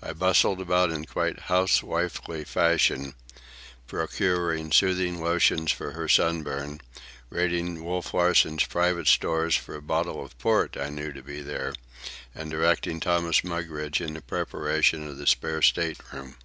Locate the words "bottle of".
9.82-10.38